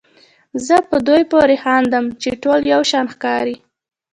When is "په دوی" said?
0.89-1.23